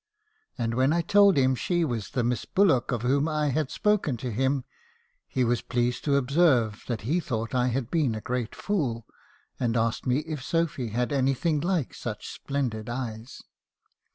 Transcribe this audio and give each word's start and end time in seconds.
And 0.57 0.73
when 0.73 0.93
I 0.93 1.01
told 1.03 1.37
him 1.37 1.53
she 1.53 1.85
was 1.85 2.09
the 2.09 2.23
Miss 2.23 2.43
Bullock 2.43 2.91
of 2.91 3.03
whom 3.03 3.27
I 3.29 3.49
had 3.49 3.69
spoken 3.69 4.17
to 4.17 4.31
him, 4.31 4.63
he 5.27 5.43
was 5.43 5.61
pleased 5.61 6.03
to 6.05 6.15
observe 6.15 6.83
that 6.87 7.01
he 7.01 7.19
thought 7.19 7.53
I 7.53 7.67
had 7.67 7.91
been 7.91 8.15
a 8.15 8.19
great 8.21 8.55
fool, 8.55 9.05
and 9.59 9.77
asked 9.77 10.07
me 10.07 10.21
if 10.25 10.41
Sophy 10.43 10.87
had 10.87 11.11
anything 11.13 11.59
like 11.59 11.93
such 11.93 12.29
splendid 12.33 12.89
eyes. 12.89 13.43